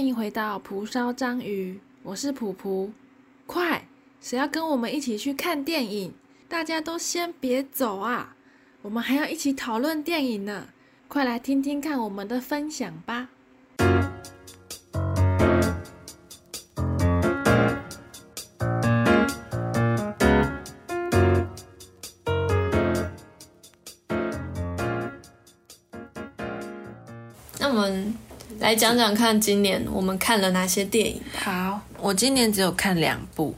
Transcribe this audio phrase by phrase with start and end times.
[0.00, 2.90] 欢迎回到蒲烧章鱼，我是普普。
[3.44, 3.86] 快，
[4.18, 6.14] 谁要跟我们一起去看电影？
[6.48, 8.34] 大家都先别走啊，
[8.80, 10.68] 我们还要一起讨论电影呢。
[11.06, 13.28] 快来听听看我们的分享吧。
[27.58, 28.14] 那我们
[28.60, 31.20] 来讲讲看，今年我们看了哪些电影？
[31.34, 33.54] 好，我今年只有看两部，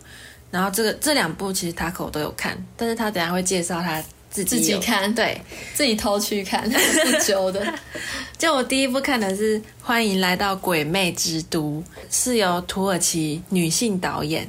[0.49, 5.41] 然后这个这两部其实他口都有看，但是他等下会介绍他自己自己看对，
[5.75, 7.67] 自己偷去看， 不揪的。
[8.39, 14.49] 就我第一部看的是《欢迎来到鬼魅之都》，是由土耳其女性导演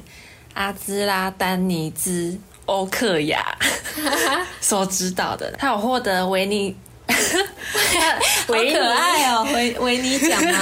[0.54, 3.58] 阿兹拉丹尼兹欧克雅
[4.60, 6.76] 所指导的，她有获得维尼。
[8.46, 10.58] 好可爱哦，维维尼奖吗？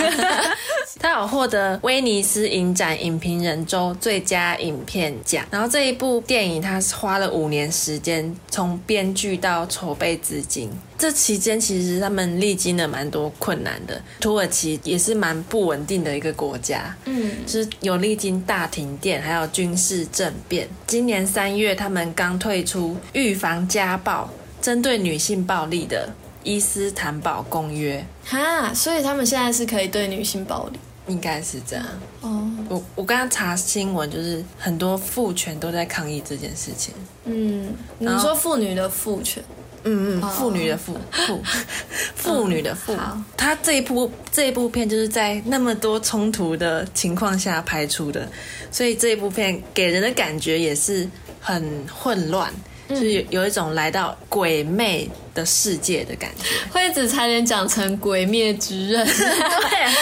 [1.01, 5.45] 他有获得威尼斯影展影评人周最佳影片奖。
[5.51, 10.71] 然后这一部电影，他是花了五年时间，从编剧到筹备资金。
[10.97, 14.01] 这期间其实他们历经了蛮多困难的。
[14.21, 20.69] 土耳其也是蛮不稳定的一个国家，嗯，就是有历经大停电，还有军事政变。
[20.87, 26.09] 今年三月，他们刚退出预防家暴、针对女性暴力的
[26.45, 31.85] 伊斯坦堡公约，哈，所以他们现在是可以对女性暴力应该是这样。
[32.21, 32.49] 哦。
[32.69, 36.95] 我我刚刚查新闻，就是很多父权都在抗议这件事情。
[37.25, 39.43] 嗯，你说妇女的父权，
[39.85, 41.43] 嗯嗯，哦妇女的妇妇
[42.15, 43.19] 妇女的妇好。
[43.37, 48.29] 他这一部这一部片就是在那么多冲突的情况下拍出的，
[48.71, 51.07] 所以这一部片给人的感觉也是
[51.41, 52.51] 很混乱，
[52.89, 56.45] 就是有有一种来到鬼魅的世界的感觉。
[56.73, 59.93] 惠子差点讲成《鬼灭之刃》，对，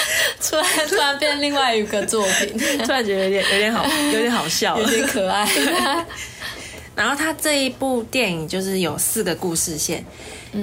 [0.40, 5.48] 突然突然变另外一个作品， 突然觉得有点有点好，有点好笑有点可爱。
[6.96, 10.04] 然后他这一部电影就是有四个故事线，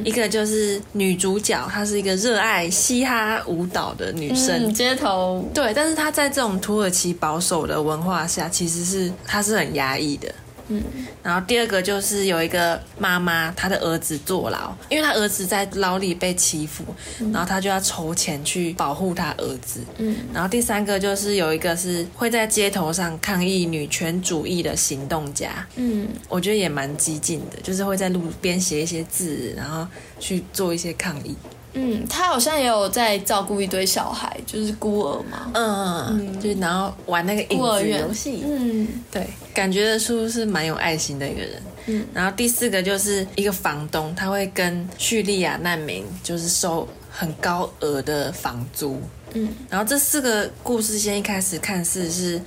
[0.04, 4.68] 一个就是女主角，她是一个热爱嘻哈舞蹈的女生。
[4.68, 10.32] 嗯，街头对，但是她在这种土耳其保守的文化下，其实是她是很压抑的。
[10.70, 10.84] 嗯，
[11.24, 16.84] 然后第二个就是有一个妈妈，她的儿子坐牢，因为她儿子在牢里被欺负，
[17.32, 19.82] 然后她就要筹钱去保护她儿子。
[19.98, 26.08] 嗯，然后第三个就是有一个是会在街头上抗议女权主义的行动家，嗯。
[26.30, 29.88] 我觉得也蛮激进的，就是会在路边写一些字，然后
[30.20, 31.36] 去做一些抗议。
[31.74, 35.52] 嗯，他好像也有在照顾一堆小孩，就是孤儿嘛。
[35.54, 38.02] 嗯嗯，就然后玩那个孤儿院。
[38.02, 38.88] 游戏，嗯。
[39.12, 41.52] 对，感觉得出是蛮有爱心的一个人。
[41.88, 49.02] 嗯，然后第四个就是一个房东，他会跟叙利亚难民就是收很高额的房租。
[49.34, 52.40] 嗯，然后这四个故事先一开始看似是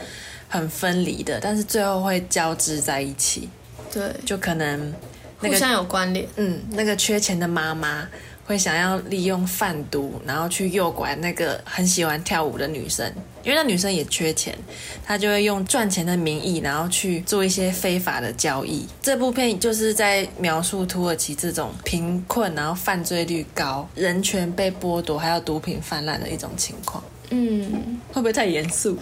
[0.49, 3.49] 很分离的，但是最后会交织在一起，
[3.93, 4.95] 对，就可能
[5.41, 6.25] 那个互相有关联。
[6.37, 8.07] 嗯，那个缺钱的妈妈
[8.45, 14.57] 会想要利用贩毒，然后去诱拐那个很喜欢跳舞的女生，因为那女生也缺钱，
[15.05, 18.87] 她就会用赚钱的名义，然后去做一些非法的交易。
[19.03, 27.03] 这部片就是在描述土耳其这种贫困，然后犯罪率高、人权被剥夺，还有毒品泛滥的一种情况。
[27.31, 28.97] 嗯，会不会太严肃？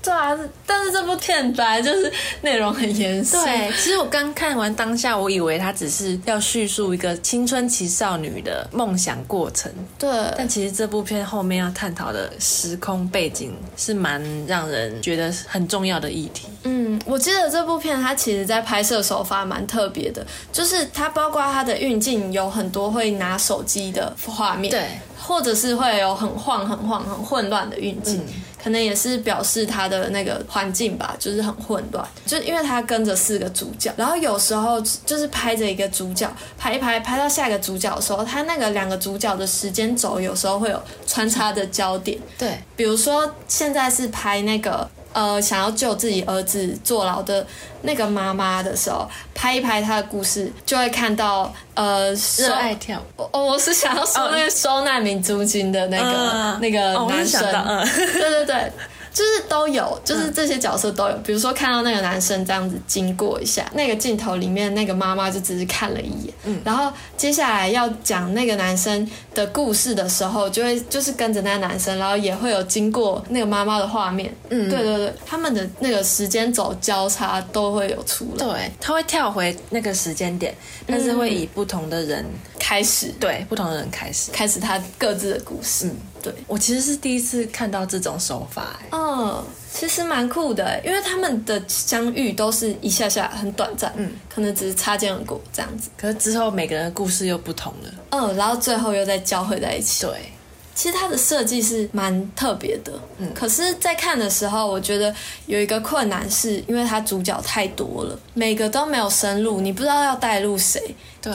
[0.00, 2.10] 对啊，但是这部片本来就是
[2.42, 3.36] 内容很严肃。
[3.44, 16.48] 对，其实我刚看完当下，我以为它只是要叙述一个青春期少女的梦想过程，对，但其实这部片后面要探讨的时空背景是蛮让人觉得很重要的议题。
[16.62, 24.86] 嗯，我记得这部片它其实在拍摄手法蛮特别的，就是它包括它的运镜有很多会拿手机的画面，，对，
[25.18, 28.24] 或者是会有很晃、很晃、很混乱的运镜。
[28.62, 44.88] 可能也是表示他的那个环境吧，就是很混乱，就是因为他跟着四个主角，然后有时候就是拍着一个主角，拍一拍，拍到下一个主角的时候，他那个两个主角的时间轴有时候会有穿插的焦点，对，比如说现在是拍那个
[45.18, 47.44] 呃想要救自己儿子坐牢的
[47.82, 53.22] 那个妈妈的时候，拍一拍她的故事，就会看到呃收热爱跳舞。
[53.32, 58.72] 哦，我是想要说那个收难民租金的那个、嗯那个男生，嗯对对对。
[59.18, 61.12] 就是都有，就是这些角色都有。
[61.24, 74.70] 比如说看到那个男生这样子经过一下，那个镜头里面那个妈妈就只是看了一眼，嗯，然后接下来要讲那个男生的故事的时候，就会就是跟着那个男生，然后也会有经过那个妈妈的画面，嗯。
[74.70, 80.54] 对对对，他们的那个时间轴交叉都会有出来，对，他会跳回那个时间点，
[80.86, 82.24] 但是会以不同的人，
[82.56, 83.12] 开始。
[83.18, 84.30] 对不同的人开始。
[84.30, 85.96] 开始他各自的故事，嗯，
[86.30, 97.90] 对，我其实是第一次看到这种手法、欸，嗯，其实蛮酷的欸，因为他们的相遇都是一下下很短暂，嗯，可能只是擦肩而过这样子，可是之后每个人的故事又不同了。
[98.10, 100.04] 嗯，然后最后又再交汇在一起。
[100.06, 100.32] 对，
[100.74, 105.14] 其实它的设计是蛮特别的，嗯，可是，在看的时候，我觉得
[105.46, 110.94] 有一个困难是，因为它主角太多了，每个都没有深入，你不知道要带入谁。
[111.20, 111.32] 对，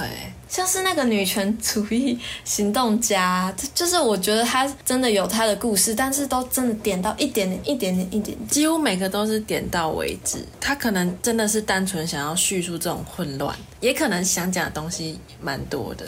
[0.54, 2.16] 像是那个女权主义
[2.46, 8.38] 行动家，就是我觉得他真的有他的故事，但是都真的点到一点点、一点点、一点。
[8.48, 10.38] 几乎每个都是点到为止。
[10.62, 16.06] 他可能真的是单纯想要叙述这种混乱，也可能想讲的东西蛮多的。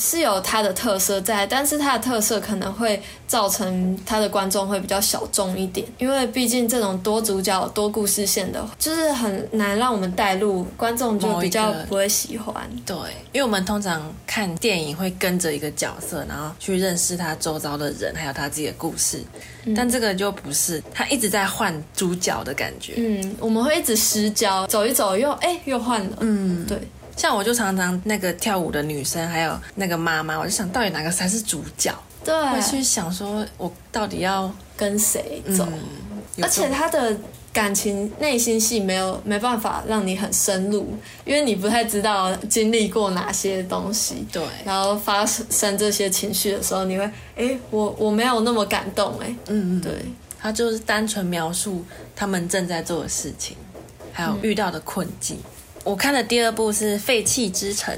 [0.00, 12.54] 是有她的特色在，但是她的特色可能会造成她的观众会比较小众一点，因为毕竟这种多主角、多故事线的，就是很难让我们带入，观众就比较不会喜欢。
[12.86, 12.96] 对，
[13.32, 13.87] 因为我们通常
[14.26, 19.22] 看电影会跟着一个角色，然后去认识他周遭的人，还有他自己的故事。
[19.76, 22.94] 但这个就不是，他一直在换主角的感觉。
[22.96, 26.16] 嗯，我们会一直失焦，走一走又哎又换了。
[26.20, 26.78] 嗯，对。
[27.16, 31.92] 像我就常常那个跳舞的女生，还有那个妈妈，我就想到底哪个才是主角？
[32.24, 35.66] 对，会去想说我到底要跟谁走？
[36.40, 37.16] 而且他的
[37.52, 40.86] 感情内心戏没有没办法让你很深入，
[41.24, 44.26] 因为你不太知道经历过哪些东西。
[44.30, 49.34] 对，然后发生这些情绪的时候，你会哎，我我没有那么感动哎。
[49.48, 49.92] 嗯嗯，对，
[50.38, 51.84] 他就是单纯描述
[52.14, 53.56] 他们正在做的事情，
[54.12, 55.38] 还有遇到的困境。
[55.84, 57.94] 我看的第二部是《废弃之城》，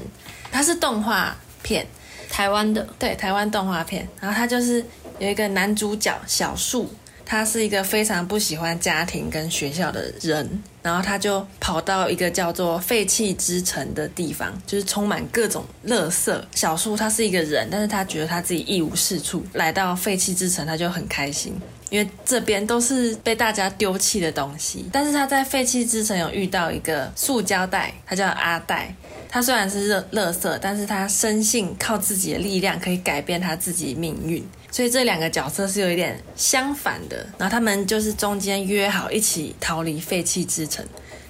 [0.51, 1.85] 它是动画片，
[2.29, 4.07] 台湾的，对，台湾动画片。
[4.19, 4.83] 然后它就是
[5.19, 6.89] 有一个男主角小树，
[7.31, 16.37] 他是一个非常不喜欢家庭跟学校的人，然后他就跑到一个叫做废弃之城的地方，就是充满各种垃圾。
[16.53, 21.57] 小树他是一个人，但是他觉得他自己一无是处，来到废弃之城他就很开心。
[21.89, 28.93] 因为这边都是被大家丢弃的东西，但是他在废弃之城有遇到一个塑胶袋，他叫阿袋。
[29.29, 34.45] 他虽然是热垃圾，但是他深信靠自己的力量可以改变他自己命运。
[34.71, 37.17] 所以这两个角色是有一点相反的。
[37.37, 40.83] 然后他们就是中间约好一起逃离废弃之城，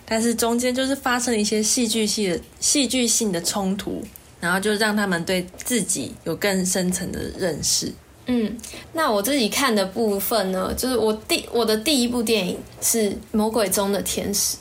[0.05, 4.01] 但是中间就是发生一些戏剧性的戏剧性的冲突，
[4.39, 7.91] 然后就让他们对自己有更深层的认识。
[8.27, 8.55] 嗯，
[8.93, 14.55] 那我自己看的部分呢，就是我第我的第一部电影是《魔鬼中的天使》，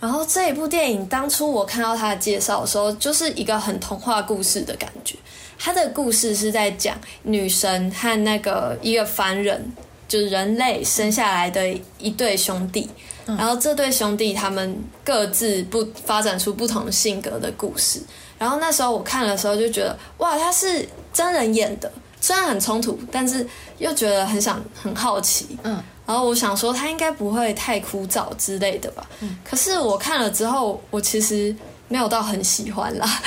[0.00, 5.16] 然后这一部电影当初我看到它的介绍的时候，就是一个很童话故事的感觉。
[5.58, 9.72] 它的故事是在讲女神和那个一个凡人，
[10.08, 11.68] 就是人类生下来的
[11.98, 12.88] 一对兄弟，
[13.26, 18.00] 然后这对兄弟他们各自不发展出不同性格的故事。
[18.38, 21.90] 然后那时候我看的时候就觉得，哇，他是真人演的。
[22.20, 23.46] 虽然很冲突，但是
[23.76, 31.54] 又觉得很想很好奇，嗯，然后我想说他应该不会太枯燥之类的吧，嗯，可是我看了之后，我其实
[31.86, 33.22] 没有到很喜欢啦，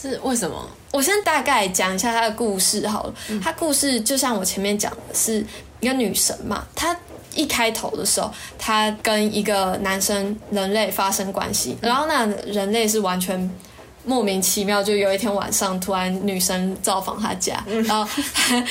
[0.00, 0.68] 是为什么？
[0.92, 5.44] 我先大概讲一下他的故事好了，他故事就像我前面讲的，是
[5.80, 6.96] 一个女神嘛，她
[7.34, 13.50] 一开头的时候，她跟一个男生人类发生关系，然后那人类是完全。
[14.02, 18.10] 莫名其妙，就有一天晚上，突然女神造访他家，然后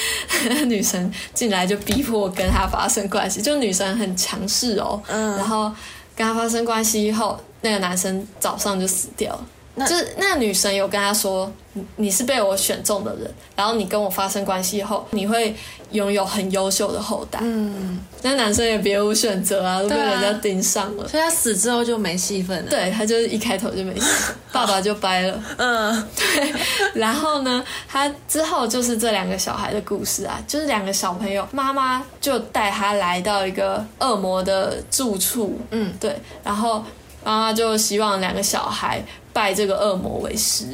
[0.66, 5.72] 女神进来就逼迫跟他发生关系，就女神很强势哦，然后
[6.16, 9.46] 跟他发生关系以后，那个男生早上就死掉了。
[9.78, 11.50] 就是那个女生有跟他说
[11.96, 15.56] ：“你是被我选中的人，然后你跟我发生关系后，你会
[15.92, 22.70] 拥有很优秀的后代。”嗯，那男生也别无选择啊，都被人家盯上了，所以他死之后就没戏份了。
[22.70, 24.08] 对他就是一开头就没戏，
[24.52, 25.42] 爸爸就掰了。
[25.58, 26.54] 嗯，对。
[26.96, 35.58] 然后呢，他之后就是这两个小孩的故事啊，就是两个小朋友，妈妈就带他来到一个恶魔的住处。
[35.72, 36.18] 嗯，对。
[36.44, 36.84] 然后
[37.24, 39.04] 妈妈就希望两个小孩。
[39.32, 40.66] 拜这个恶魔为师，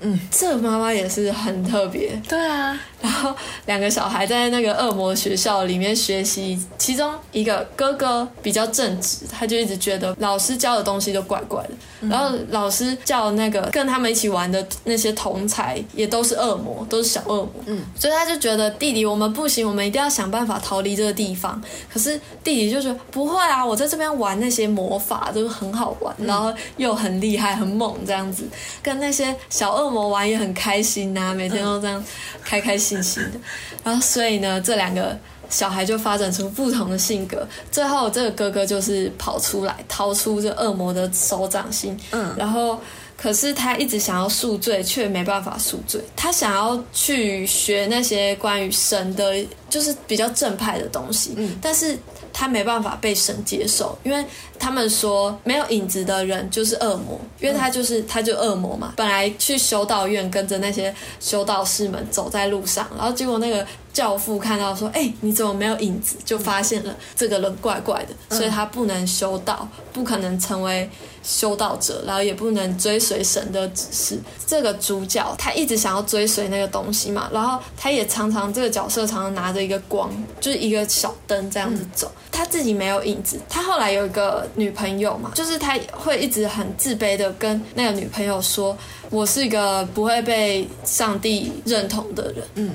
[0.00, 2.78] 嗯，这妈妈也是很特别，对啊。
[3.00, 3.34] 然后
[3.66, 11.70] 两个小孩在那个恶魔学校里面学习，其中一个哥哥比较正直，他就一直觉得老师教的东西都怪怪的。
[12.08, 17.50] 然后老师叫那个跟他们一起玩的那些同才也都是恶魔，都是小恶魔。
[17.66, 21.60] 嗯，所以他就觉得弟弟我们不行，我们一定要想办法逃离这个地方。
[21.92, 28.44] 可是弟弟就说不会啊，我在这边玩那些魔法都很好玩，然后又很厉害很猛这样子，
[28.82, 32.02] 跟那些小恶魔玩也很开心呐，每天都这样
[32.42, 32.89] 开开心。
[32.90, 33.38] 信心的，
[33.84, 35.16] 然后所以呢，这两个
[35.48, 37.46] 小孩就发展出不同的性格。
[37.70, 41.96] 最后，这个哥哥就是跑出来，掏出这恶魔的手掌心。
[42.10, 42.80] 嗯，然后
[43.16, 46.00] 可是他一直想要赎罪，却没办法赎罪。
[46.16, 49.34] 他想要去学那些关于神的
[49.68, 51.96] 就是比较正派的东西，嗯但是
[52.40, 54.24] 他没办法被神接受，因为
[54.58, 58.94] 他们说没有影子的人就是恶魔，因为他就是、他就恶魔嘛。
[58.96, 70.88] 本来去修道院跟着那些修道士们走在路上，然后结果那个教父看到说：“哎、你怎么没有影子？”就发现了这个人怪怪的，所以他不能修道，不可能成为
[71.22, 74.18] 修道者，然后也不能追随神的指示。
[74.46, 80.10] 这个主角他一直想要追随那个东西嘛，然后他也常常这个角色常常拿着一个光，
[80.40, 82.10] 就是一个小灯这样子走。
[82.32, 88.76] 他自己没有影子，他后来有一个女朋友嘛，就是他会一直很自卑的跟那个女朋友说
[89.10, 92.70] ：“我是一个不会被上帝认同的人。”嗯。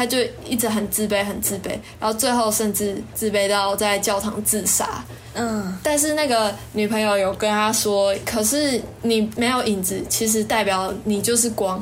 [0.00, 0.16] 他就
[0.46, 1.68] 一直很自卑，很自卑，
[2.00, 5.04] 然后最后甚至自卑到在教堂自杀。
[5.34, 11.78] 嗯，但是那个女朋友有跟他说：“可是你没有影子，其实代表你就是光，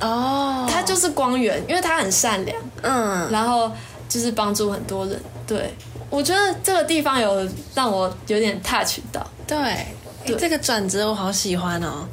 [0.00, 3.70] 哦，他就是光源，因为他很善良，嗯，然后
[4.08, 5.72] 就是帮助很多人。”对，
[6.10, 9.24] 我觉得这个地方有让我有点 touch 到。
[9.46, 12.08] 对，诶这个转折我好喜欢哦。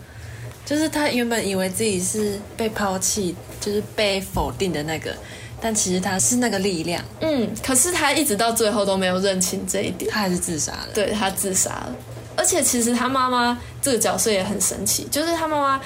[0.64, 5.16] 就是他原本以为自己是被抛弃，就是被否定的那个，
[5.60, 10.12] 但其实他是那个力量，嗯，可是他一直到最后都没有认清这一点。
[10.12, 10.88] 他还是自杀了。
[10.94, 11.96] 对他自杀了。
[12.36, 15.82] 而且其实他妈妈这个角色也很神奇，就是他妈妈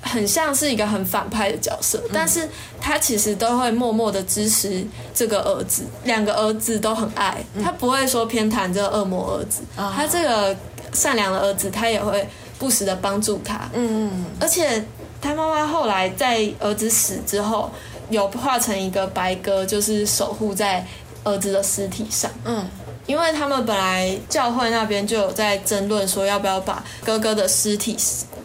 [0.00, 2.48] 很像是一个很反派的角色，但是
[2.80, 4.82] 他其实都会默默的支持
[5.14, 10.56] 这个儿子，两个儿子都很爱，他不会说偏袒这个恶魔儿子，哦他这个
[10.94, 12.26] 善良的儿子，他也会
[12.58, 14.82] 不时的帮助他，嗯嗯而且
[15.20, 17.70] 他妈妈后来在儿子死之后，
[18.10, 20.84] 有化成一个白鸽，就是守护在
[21.24, 22.30] 儿子的尸体上。
[22.44, 22.68] 嗯
[23.06, 27.96] 因为他们本来教会那边就有在争论说要不要把哥哥的尸体，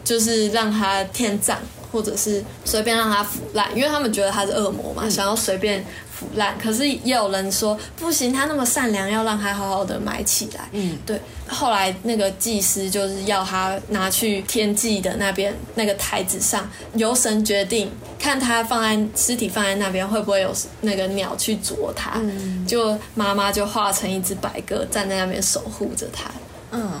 [0.02, 1.56] 就是让他天葬，
[1.92, 5.84] 或者是随便让他腐烂，因为他们觉得他是恶魔嘛，想要随便
[6.18, 6.56] 腐烂。
[6.58, 10.68] 可是也有人说不行，他那么善良，要让他好好的埋起来。
[10.72, 11.20] 嗯，对。
[11.48, 22.14] 后来那个祭司就是要他拿去天祭的那边那个台子上，由神决定，看他放在尸体放在那边会不会有那个鸟去啄他。
[22.16, 26.28] 嗯就妈妈就化成一只白鸽站在那边守护着他。
[26.72, 27.00] 嗯，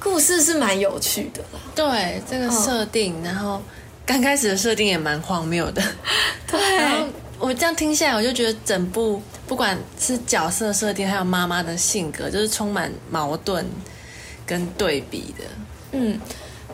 [0.00, 1.60] 故事是蛮有趣的啦。
[1.74, 3.60] 对这个设定，然后
[4.06, 5.82] 刚开始的设定也蛮荒谬的。
[6.50, 7.06] 然后对，
[7.38, 13.66] 我这样听下来，我就觉得整部不管是角色设定，还有妈妈的性格，就是充满矛盾
[14.46, 15.44] 跟对比的。
[15.92, 16.20] 嗯。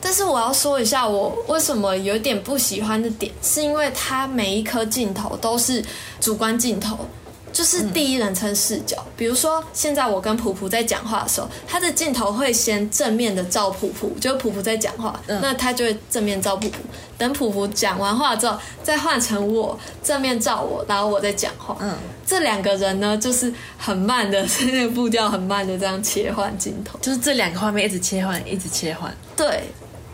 [0.03, 5.83] 但是我要说一下，我为什么有点不喜欢的点，是因为它每一颗镜头都是
[6.19, 7.05] 主观镜头，
[7.51, 9.03] 就是第一人称视角。
[9.15, 16.77] 比如说，现在我跟普普在讲话的时候，他的镜头会先正面的照普普，就是普普在讲话，嗯那他就会正面照普普。
[17.17, 21.77] 等普普讲完话之后，再换成我正面照我，然后我再讲话。
[21.79, 26.97] 嗯，这两个人呢，就是很慢的，那 个步调很慢的这样切换镜头。
[26.99, 29.15] 就是这两个画面一直切换，一直切换。
[29.37, 29.65] 对，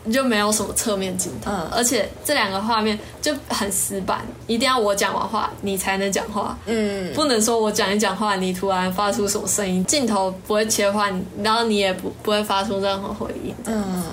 [0.08, 1.68] 你就没有什么侧面镜头，嗯。
[1.70, 14.04] 而且这两个画面就很死板，一定要我讲完话你才能讲话，嗯，不能说我讲一讲话你突然发出什么声音，镜头不会切换，然后你也不不会发出任何回应，嗯，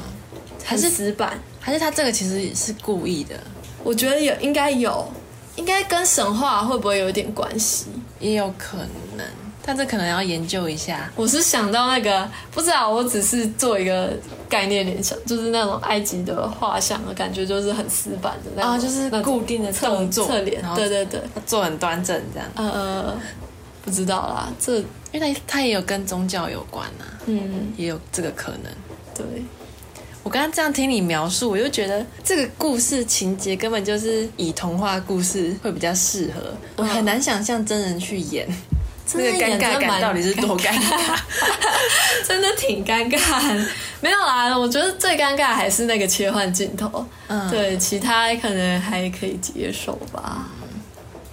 [0.65, 1.39] 还是死板。
[1.61, 3.35] 还是他这个其实是故意的，
[3.83, 5.11] 我觉得有应该有，
[5.57, 7.87] 应该跟神话会不会有一点关系？
[8.21, 8.77] 也有可
[9.17, 9.27] 能，
[9.65, 11.11] 但这可能要研究一下。
[11.17, 14.13] 我是想到那个，不知道，我只是做一个
[14.49, 23.17] 概念联想，就是那种埃及的画像的感觉，就是很死板的那种，哦，就是固定的侧动作，侧脸对对对，做很端正这样，呃，
[23.83, 24.79] 不知道啦，这
[25.13, 28.71] 因为它它也有跟宗教有关啊，嗯，也有这个可能。
[29.15, 29.25] 对，
[30.23, 38.49] 我刚刚这样听你描述，我就觉得这个故事情节根本就是以童话故事会比较适合，我很难想象真人去演，
[39.13, 41.19] 那个尴尬感到底是多尴尬？
[42.27, 43.67] 真的挺尴尬。
[44.01, 50.47] 没有啦，我觉得最尴尬还是那个切换镜头，嗯对，其他可能还可以接受吧。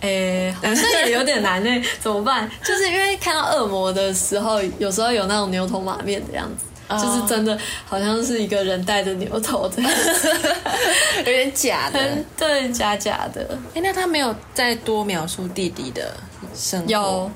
[0.01, 2.49] 诶、好像也有点难呢，怎么办？
[2.63, 10.29] 就是因为看到恶魔的时候，有时候有那种牛头马面的样子，哦就是真的好像是一个人戴着牛头这样子，
[11.19, 11.99] 有点假的。
[12.01, 13.47] 很对，假假的。
[13.75, 16.11] 哎，那他没有再多描述弟弟的
[16.55, 16.89] 生活？
[16.89, 17.31] 有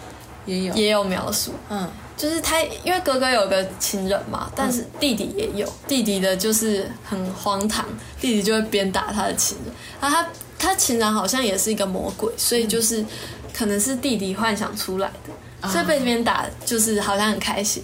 [0.45, 1.89] 也有，也有描述，嗯。
[2.17, 7.85] 就是他，因为哥哥有个情人嘛，但是弟弟也有，弟弟的就是很荒唐，
[8.21, 13.05] 弟弟就会鞭打他的情人，然后他他情人好像也是一个魔鬼，所以就是、
[13.53, 17.83] 可能是弟弟幻想出来的，所以被鞭打就是好像很开心，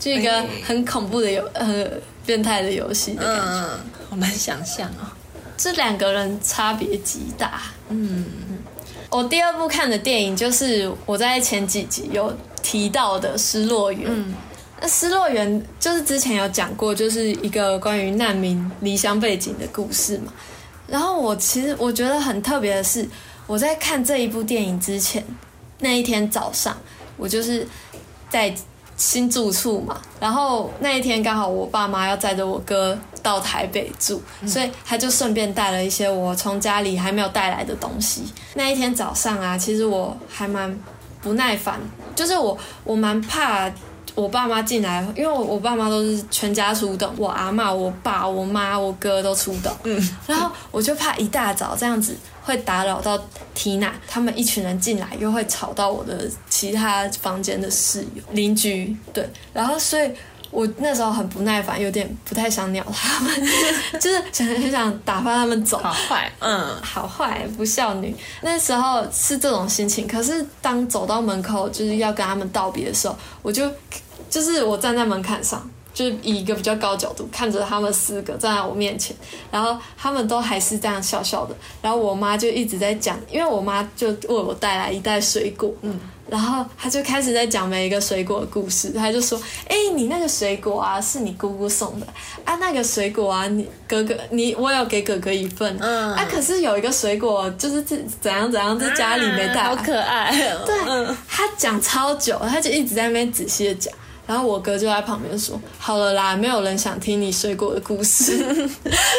[0.00, 1.86] 就一个很恐怖的游呃
[2.26, 3.80] 变态的游戏的感觉，嗯，
[4.10, 5.06] 好难想象哦。
[5.56, 7.62] 这两个人差别极大。
[7.88, 8.26] 嗯，
[9.10, 14.02] 我第二部看的电影就是我在前几集有提到的《失落园》。
[14.08, 14.34] 嗯，
[14.80, 20.32] 那《失落园》就是之前有讲过，就是一个关于难民离乡背景的故事嘛。
[20.86, 23.08] 然后我其实我觉得很特别的是，
[23.46, 25.24] 我在看这一部电影之前
[25.78, 26.76] 那一天早上，
[27.16, 27.66] 我就是
[28.28, 28.54] 在
[28.96, 38.24] 新住处嘛，然后那一天刚好我爸妈要载着我哥到台北住，所以他就顺便带了一些我从家里还没有带来的东西。
[38.54, 40.78] 那一天早上啊，其实我还蛮
[41.20, 41.78] 不耐烦，
[42.14, 43.70] 就是我我蛮怕。
[44.16, 49.70] 我爸妈进来，因为我我爸妈都是全家出动，我阿妈、我爸、我妈、我哥都出动。
[49.84, 53.22] 嗯，然后我就怕一大早这样子会打扰到
[53.54, 58.96] 缇娜他们一群人进来，又会吵到我的其他房间的室友、邻居。
[59.12, 60.10] 对，然后所以
[60.50, 63.30] 我那时候很不耐烦，有点不太想鸟他们，
[64.00, 65.76] 就是想很想打发他们走。
[65.76, 68.16] 好坏，嗯，好坏，不孝女。
[68.40, 73.70] 那时候是这种心情，可是当走到门口就是要跟他们道别的时候，我就。
[74.28, 79.16] 就是我站在门槛上，就是以一个比较高角度看着他们四个站在我面前，
[79.50, 92.06] 然后他们都还是这样笑笑的，然后我妈就一直在讲，因为我妈就为我带来一袋水果，嗯，然后她就开始在讲每一个水果的故事，她就说，哎，你那个水果啊是你姑姑送的。
[92.44, 100.30] 啊，那个水果啊你哥哥你我有给哥哥一份，嗯，啊可是有一个水果就是怎怎样怎样在家里没带，好可爱，
[100.64, 103.92] 对，她讲超久，她就一直在那边仔细的讲。
[104.26, 108.36] 然后我哥就在旁边说：“好了啦，没有人想听你水果的故事。”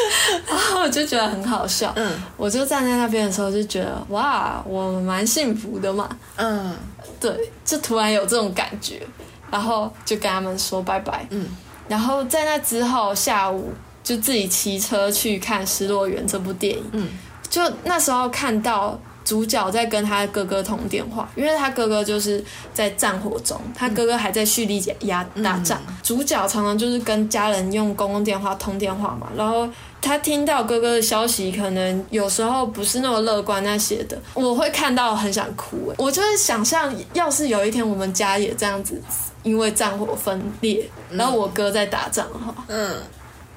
[0.45, 1.93] 然后我就觉得很好笑。
[1.95, 6.09] 嗯，我就站在那边的时候就觉得哇，我蛮幸福的嘛。
[6.35, 6.75] 嗯，
[7.21, 7.33] 对，
[7.63, 9.01] 就突然有这种感觉，
[9.49, 11.25] 然后就跟他们说拜拜。
[11.29, 11.47] 嗯，
[11.87, 13.71] 然后在那之后下午
[14.03, 16.83] 就自己骑车去看《失落园》这部电影。
[16.91, 17.07] 嗯，
[17.49, 18.99] 就那时候看到。
[19.27, 22.41] 主角在跟他哥哥通电话，因为他哥哥就是
[22.73, 25.81] 在战火中，他哥哥还在叙利亚打仗。
[26.01, 29.67] 主角常常就是跟家人用公共电话通电话嘛，然后
[30.01, 35.93] 他听到哥哥的消息，可能有时候不是那么乐观那些的，我会看到很想哭。
[35.97, 39.01] 我就会想象，要是有一天我们家也这样子，
[39.43, 42.95] 因为战火分裂，然后我哥在打仗的话，嗯，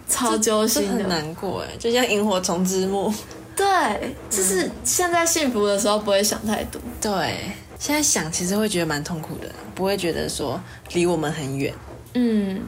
[0.09, 3.14] 超揪心的，很难过哎，就像萤火虫之墓。
[3.61, 6.81] 对，就是现在幸福的时候不会想太多。
[6.99, 7.37] 对，
[7.79, 10.59] 现在想其实会觉得蛮痛苦的，不会觉得说
[10.94, 11.70] 离我们很远。
[12.14, 12.59] 嗯，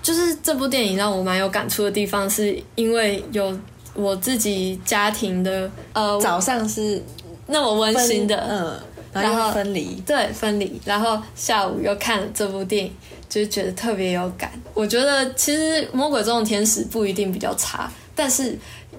[0.00, 3.54] 就是这部电影让我蛮有感触的地方，是因为有
[3.92, 7.02] 我自己家庭的呃早上是
[7.46, 12.92] 那么温馨的，嗯，然后分离，对，分离，然后下午又看了这部电影，
[13.28, 14.50] 就觉得特别有感。
[14.72, 18.58] 我觉得其实《魔鬼中的天使》不一定比较差，但是。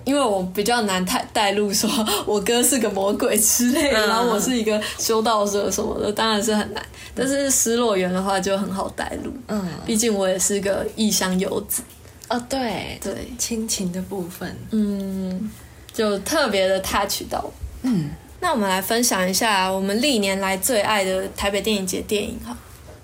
[0.10, 1.88] 因为我比较难带带入，说
[2.26, 6.84] 我哥是个魔鬼之类的，然后我是一个修道者什么的，当然是很难。
[7.14, 11.84] 但是失落园的话就很好带入，嗯，毕竟我也是个异乡游子。
[12.28, 15.52] 哦，对对，亲情的部分，嗯，
[15.94, 17.48] 就特别的 touch 到。
[17.84, 22.58] 嗯，那我们来分享一下我们历年来最爱的台北电影节电影哈。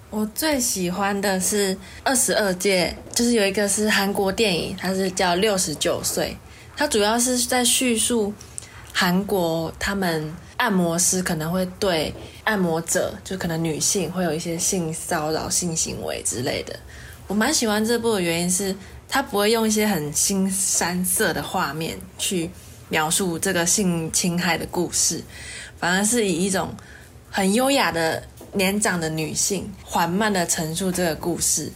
[0.09, 6.35] 我最喜欢的是二十二届，就是有一个是韩国电影，它是叫六十九岁。
[6.77, 8.33] 它主要是在叙述
[8.91, 16.77] 韩国他们按摩师可能会对按摩者，就可能女性会有一些性骚扰、性行为之类的。
[17.27, 18.75] 我蛮喜欢这部的原因是，
[19.07, 22.49] 它不会用一些很新山色的画面去
[22.89, 25.21] 描述这个性侵害的故事，
[25.79, 26.73] 反而是以一种
[27.31, 31.71] 很优雅的年长的女性缓慢的陈述这个故事。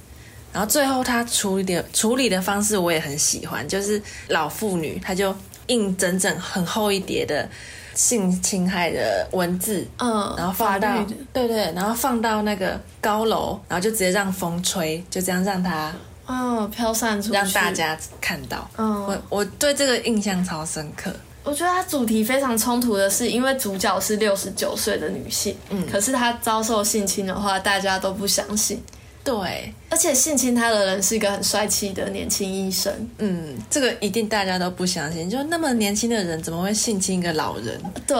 [0.51, 5.35] 然后最后他处理的处理的方式我也很喜欢，就是老妇女，她就
[5.67, 7.47] 印整整很厚一叠的
[7.93, 15.93] 性侵害的文字，嗯，然后放到对对，然后放到那个高楼，然后就直接让风吹，就这样让它
[16.25, 18.69] 嗯飘散出去，让大家看到。
[18.77, 21.13] 嗯，我我对这个印象超深刻。
[21.43, 28.83] 我觉得它主题非常冲突的是，因为主角是六十九岁的女性，嗯，可是她遭受性侵的话，大家都不相信。
[29.29, 32.91] 对，而且性侵他的人是一个很帅气的年轻医生。
[33.19, 37.79] 嗯，这个一定大家都不相信，就那么年轻的人怎么会性侵一个老人？
[38.07, 38.17] 对，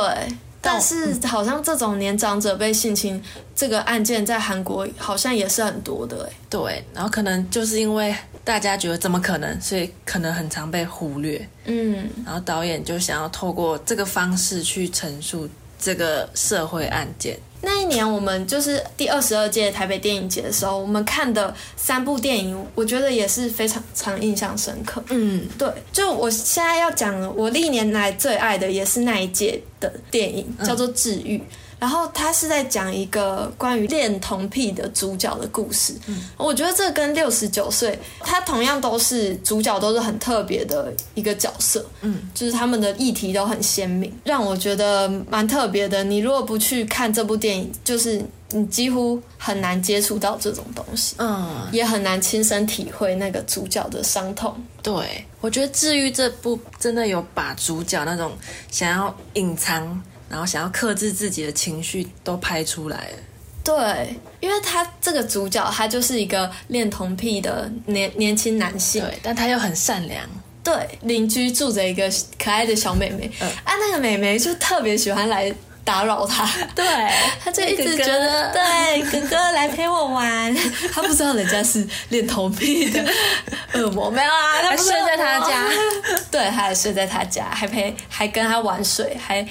[0.62, 3.19] 但是好像这种年长者被性侵
[3.56, 6.30] 这个案件在韩国好像也是很多的。
[6.48, 11.50] 对，然后可能就是因为大家觉得怎么可能，所以可能很常被忽略。
[11.65, 17.36] 嗯，然后导演就想要透过这个方式去陈述这个社会案件。
[17.62, 25.04] 那一年我们就是第二十二届台北电影节的时候，我们看的三部电影，我觉得也是非常常印象深刻。
[25.10, 31.38] 嗯，对，就我现在要讲的，我历年来最爱的也是那一届的电影，叫做《治愈》。
[31.79, 35.95] 然后他是在讲一个关于恋童癖的主角的故事。
[36.07, 41.85] 嗯，我觉得这跟六十九岁，他同样都是主角，都是很特别的一个角色。
[42.01, 46.03] 嗯，就是他们的议题都很鲜明，让我觉得蛮特别的。
[46.03, 51.15] 你如果不去看这部电影，就是你几乎很难接触到这种东西。
[51.17, 54.53] 嗯，也很难亲身体会那个主角的伤痛。
[54.81, 58.33] 对，我觉得《治愈》这部真的有把主角那种
[58.69, 60.01] 想要隐藏。
[60.29, 62.97] 然后想要克制自己的情绪都拍出来。
[62.97, 63.17] 了，
[63.63, 70.23] 对，因为他这个主角他就是一个恋童癖的年年轻男性，对，但他又很善良，
[70.63, 72.09] 对，邻居住着一个
[72.41, 76.85] 可爱的小妹妹，啊，那个妹妹就特别喜欢来打扰他，对，
[77.43, 80.55] 他就一直觉得，对，哥哥来陪我玩，
[80.93, 83.03] 他不知道人家是恋童癖的
[83.73, 85.63] 恶魔，没有啊，他睡在他家，
[86.31, 89.45] 对，他还睡在他家，还陪，还跟他玩水，还。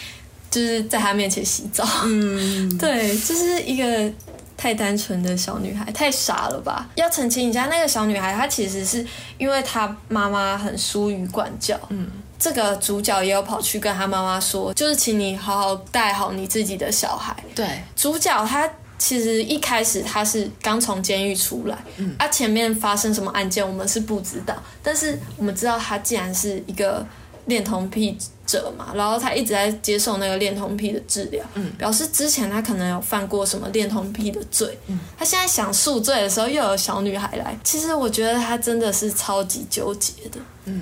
[0.51, 4.13] 就是在他面前洗澡，嗯， 对，就是一个
[4.57, 6.89] 太单纯的小女孩，太傻了吧？
[6.95, 9.05] 要澄清一下，那个小女孩她其实是
[9.37, 12.09] 因为她妈妈很疏于管教，嗯，
[12.39, 17.37] 这个主角也有跑去跟她妈妈说，就是请你好好带好你自己的小孩。
[17.55, 27.07] 对，主角他其实一开始他是刚从监狱出来，嗯，啊，前面发生什么案件我们是不知道，但是我们知道他既然是一个
[27.49, 28.17] 恋童癖。
[28.49, 40.81] 者嘛，然后他一直在接受那个恋童癖的治疗，嗯，表示之前他可能有犯过什么恋童癖的罪，嗯，他现在想赎罪的时候又有小女孩来，其实我觉得他真的是超级纠结的，嗯，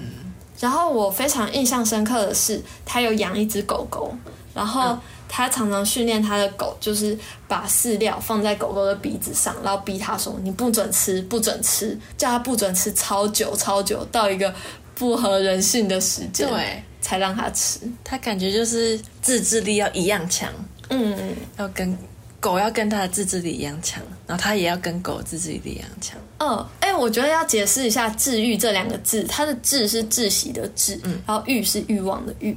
[0.60, 4.14] 然后我非常印象深刻的是，他有养一只狗狗，
[4.54, 4.96] 然后
[5.28, 14.54] 他常常训练他的狗，就是把饲料放在狗狗的鼻子上，然后逼他说你不准吃，不准吃，叫他不准吃超久超久，到一个
[14.96, 16.82] 不合人性的时间，对。
[16.98, 20.52] 才让他吃，他感觉就是自制力要一样强，
[20.88, 21.16] 嗯，
[21.56, 21.96] 要跟
[22.40, 26.18] 狗要跟他的自制力一样强，然后他也要跟狗自制力一样强。
[26.38, 32.56] 嗯，哎，我觉得要解释一下“治愈”这两个字，它的“治”是窒息的“治”，嗯，然后“欲”是欲望的“欲”，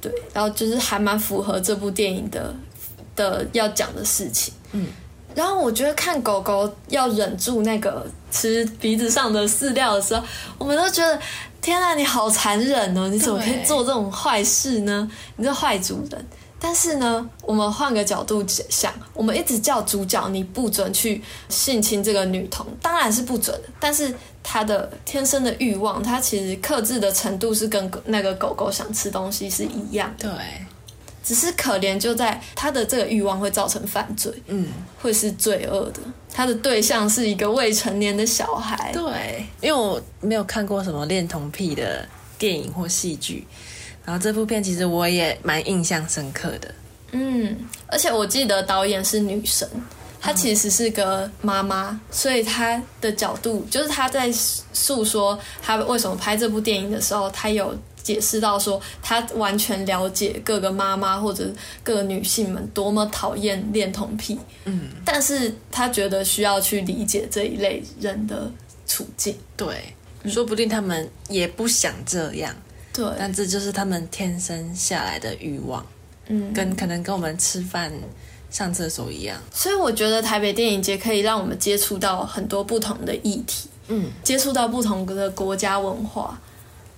[0.00, 2.54] 对，然后就是还蛮符合这部电影的
[3.14, 4.86] 的要讲的事情，嗯，
[5.34, 10.24] 然后我觉得看狗狗要忍住那个吃鼻子上的饲料的时候，
[10.56, 11.20] 我们都觉得。
[11.60, 13.08] 天啊，你好残忍哦！
[13.08, 15.10] 你怎么可以做这种坏事呢？
[15.36, 16.26] 你这坏主人！
[16.62, 23.68] 但是呢，我们换个角度想，我们一直叫主角你不准去性侵这个女童，当然是不准的。
[23.78, 30.14] 但是他的天生的欲望，他其实克制的程度是跟那个狗狗想吃东西是一样。
[30.18, 30.30] 对。
[31.22, 34.68] 只是可怜就在他的这个欲望会造成犯罪，嗯，
[35.00, 36.00] 会是罪恶的。
[36.32, 43.46] 他的对象是一个未成年的小孩，对，因为我没有看过什么恋童癖的电影或戏剧，
[44.04, 46.74] 然后这部片其实我也蛮印象深刻的，
[47.12, 47.56] 嗯，
[47.86, 49.68] 而且我记得导演是女神，
[50.20, 54.32] 她其实是个妈妈，所以她的角度就是她在
[54.72, 57.76] 诉说她为什么拍这部电影的时候，她有。
[58.02, 61.50] 解释到说，他完全了解各个妈妈或者
[61.82, 68.50] 各个女性们多么讨厌恋童癖，嗯，但是他觉得需要去理解这一类人的
[68.86, 72.54] 处境，对，说不定他们也不想这样，
[72.92, 75.84] 对，但这就是他们天生下来的欲望，
[76.28, 77.92] 嗯，跟可能跟我们吃饭、
[78.50, 86.40] 上厕所一样，所以我觉得台北电影节可以让我们接触到很多不同的议题，嗯，接触到不同的国家文化。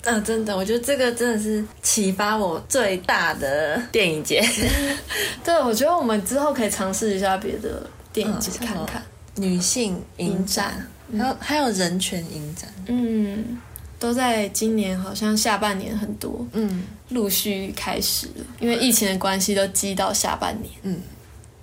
[0.05, 4.43] 嗯，真的，我觉得这个真的是启发我最大的 电影节。
[5.45, 9.03] 对，我觉得我们之后可以尝试一下别的电影节看看。
[9.37, 10.87] 女性影展，
[11.17, 13.59] 还有还有人权影展，嗯，
[13.99, 21.01] 都在今年好像下半年很多，嗯，陆续开始了，因为疫情的关系都积到下半年，嗯，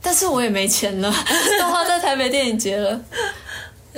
[0.02, 1.14] 但是我也没钱了，
[1.60, 3.00] 都花在台北电影节了。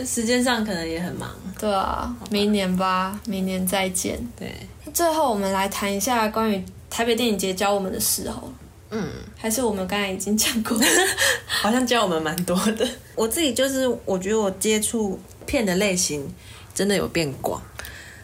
[0.05, 4.17] 时间上可能也很忙，对啊，明年吧，明年再见。
[4.37, 4.51] 对，
[4.93, 8.53] 最后我们来谈一下关于台北电影节教我们的事好了。
[8.91, 10.77] 嗯，还是我们刚才已经讲过，
[11.45, 12.87] 好像教我们蛮多的。
[13.15, 16.27] 我自己就是，我觉得我接触片的类型
[16.73, 17.61] 真的有变广，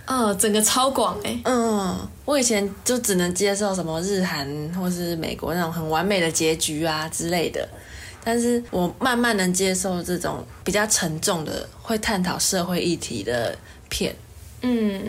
[0.06, 1.40] 嗯，整个超广哎。
[1.46, 7.68] 嗯，我以前就只能接受什么日韩或是美国那种很完美的结局啊之类的。
[8.28, 14.14] 但是我慢慢能接受这种比较沉重的、会探讨社会议题的片。
[14.60, 15.02] 嗯，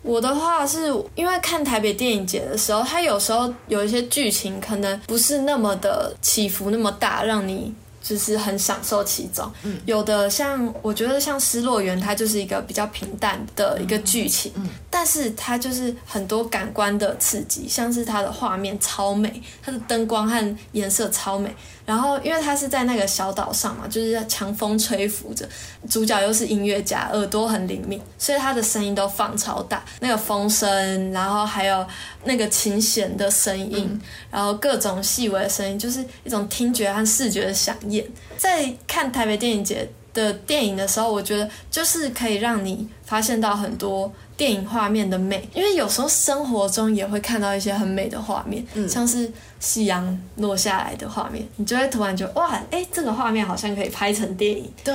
[0.00, 9.50] 我的话是因为看台北电影节的时候，它有时候有一些剧情可能不是那么的起伏那么大，让你就是很享受其中。
[9.64, 21.52] 嗯，有的像我觉得像《失落园》，它就是一个比较平淡的一个剧情，嗯，但是它就是很多感官的刺激，像是它的画面超美，它的灯光和颜色超美。
[21.86, 25.48] 然后，因为他是在那个小岛上嘛，就是强风吹拂着，
[25.88, 31.86] 主角又是音乐家，耳朵很灵敏，所以他的声音都放超大，那个风声，然后还有
[32.24, 33.98] 那个琴弦的声音，
[34.30, 38.04] 然后各种细微的声音，就是一种听觉和视觉的响应。
[38.36, 44.12] 在看台北电影节的电影的时候，我觉得就是可以让你发现到很多。
[44.36, 54.70] 电影画面的美，因为有时候生活中也会看到一些很美的画面，像是夕阳落下来的画面，你就会突然觉得哇，哎，这个画面好像可以拍成电影。
[54.84, 54.94] 对，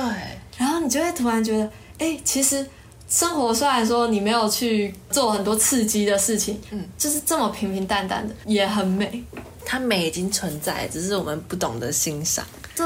[0.56, 2.64] 然后你就会突然觉得，哎，其实
[3.08, 9.24] 生活虽然说你没有去做很多刺激的事情，嗯，就是这么平平淡淡的也很美。
[9.64, 12.44] 它美已经存在，只是我们不懂得欣赏。
[12.76, 12.84] 对，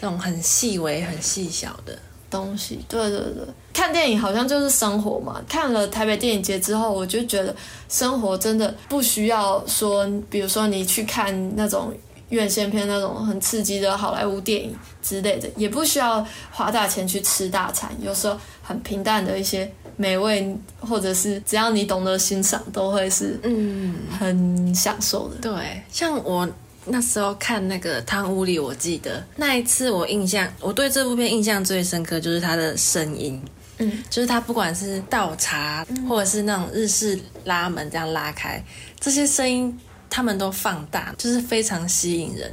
[0.00, 1.98] 这种很细微、很细小的。
[2.30, 5.40] 东西，对对对，看电影好像就是生活嘛。
[5.48, 7.54] 看了台北电影节之后，我就觉得
[7.88, 11.92] 生活真的不需要说，比如说你去看那种
[12.30, 17.90] 院线片、那种很刺激的好莱坞电影之类的，也不需要花大钱去吃大餐。
[18.00, 25.36] 有时候很平淡的一些美味，或者是只要你懂得欣赏，都会是嗯很享受的。
[25.40, 26.48] 对，像我。
[26.90, 33.42] 那时候看那个《汤屋里》，我记得那一次我印象，我对这部片印象最深刻就是它的声音，
[33.78, 38.62] 嗯，就是它不管是倒茶或者是那种日式拉门这样拉开，
[38.98, 39.78] 这些声音
[40.10, 42.52] 他们都放大，就是非常吸引人。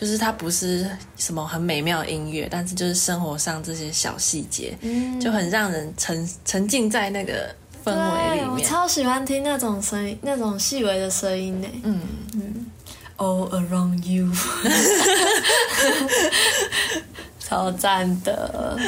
[0.00, 7.52] 就是它不是什么很美妙的音乐，但是就是生活上这些小细节，嗯就很让人沉沉浸在那个
[7.84, 8.48] 氛围里面。
[8.48, 11.66] 我超喜欢听那种声音，那种细微的声音呢。
[11.82, 12.00] 嗯
[12.34, 12.66] 嗯。
[13.18, 14.30] All around you，
[17.40, 18.78] 超赞的。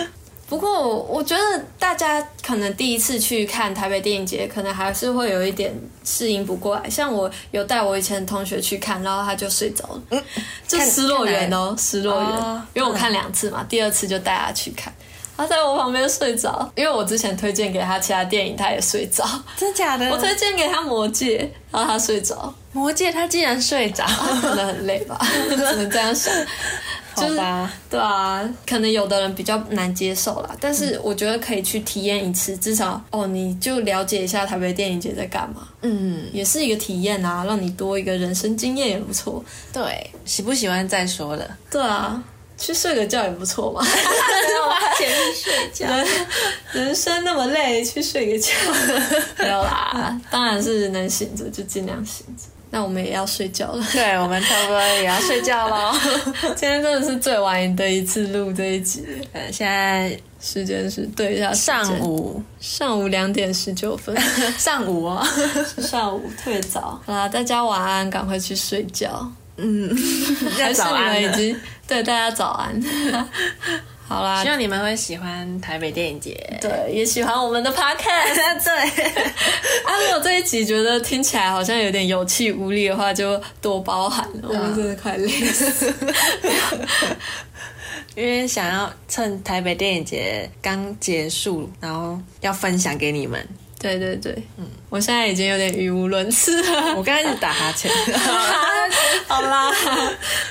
[0.48, 6.88] 不过我觉得大家可能第一次去看台北电影节，可能还是会有一点适应不过来。
[6.90, 10.02] 像我有带我以前同学去看，然后他就睡着了。
[10.10, 10.22] 嗯，
[10.66, 12.62] 就失落园哦，失落园。
[12.74, 14.92] 因为我看两次嘛，第二次就带他去看。
[15.40, 19.24] 他在我旁边睡着，因为我之前推荐给他其他电影，他也睡着。
[19.56, 20.10] 真的假的？
[20.10, 21.38] 我推荐给他《魔戒》，
[21.74, 22.34] 然后他睡着。
[22.78, 24.04] 《魔戒》他竟然睡着，
[24.42, 26.30] 可能很累吧， 只能这样想。
[27.12, 35.66] 好吧，对啊，可能有的人比较难接受啦，但是我觉得可以去体验一次，至少哦，你就了解一下台北电影节在干嘛。
[35.82, 39.44] 嗯，也是一个体验啊，让你多一个人生经验也不错。
[39.72, 41.56] 对，喜不喜欢再说了。
[41.70, 42.22] 对啊。
[42.60, 45.86] 去睡个觉也不错嘛，花钱去睡觉，
[46.72, 48.52] 人生那么累，去睡个觉。
[49.38, 52.44] 没有啦，当然是能醒着就尽量醒着。
[52.72, 55.92] 那我们也要睡觉了，对我们差不多也要睡觉喽。
[56.54, 59.04] 今天真的是最晚的一次录这一集，
[59.50, 62.40] 现在时间是对一下上午。
[62.60, 64.16] 上午两点十九分，
[64.56, 65.26] 上午哦，
[65.78, 67.00] 上午特别早。
[67.04, 69.28] 好啦，大家晚安，赶快去睡觉。
[69.56, 69.90] 嗯，
[70.56, 72.80] 还是你们已经对大家早安。
[74.06, 78.62] 好啦，希望你们会喜欢台北电影节，对，也喜欢我们的 podcast。
[78.64, 79.04] 对，
[79.84, 84.48] 啊，如果这一集觉得听起来好像有点有气无力的话，就多包涵了。
[84.48, 85.92] 我们真的快累死。
[88.14, 93.44] 因为想要趁台北电影节刚结束，然后要分享给你们。
[93.80, 96.92] 对对对，嗯，我现在已经有点语无伦次了。
[96.94, 97.90] 我刚开始打哈欠，
[99.26, 99.72] 好啦，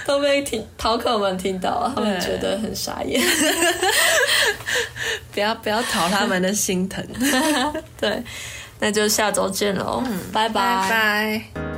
[0.03, 3.21] 都被听逃课们听到了，他们觉得很傻眼。
[5.31, 7.05] 不要不要讨他们的心疼。
[7.99, 8.23] 对，
[8.79, 11.68] 那就下周见喽，拜拜拜。